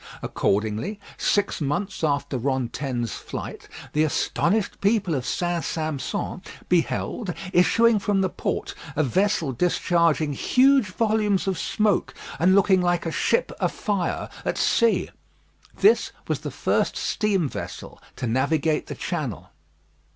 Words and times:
Accordingly, 0.23 0.99
six 1.15 1.61
months 1.61 2.03
after 2.03 2.35
Rantaine's 2.39 3.13
flight, 3.13 3.67
the 3.93 4.03
astonished 4.03 4.81
people 4.81 5.13
of 5.13 5.27
St. 5.27 5.63
Sampson 5.63 6.41
beheld, 6.67 7.35
issuing 7.53 7.99
from 7.99 8.21
the 8.21 8.27
port, 8.29 8.73
a 8.95 9.03
vessel 9.03 9.51
discharging 9.51 10.33
huge 10.33 10.87
volumes 10.87 11.45
of 11.45 11.59
smoke, 11.59 12.15
and 12.39 12.55
looking 12.55 12.81
like 12.81 13.05
a 13.05 13.11
ship 13.11 13.51
a 13.59 13.69
fire 13.69 14.27
at 14.43 14.57
sea. 14.57 15.11
This 15.75 16.11
was 16.27 16.39
the 16.39 16.49
first 16.49 16.97
steam 16.97 17.47
vessel 17.47 18.01
to 18.15 18.25
navigate 18.25 18.87
the 18.87 18.95
Channel. 18.95 19.51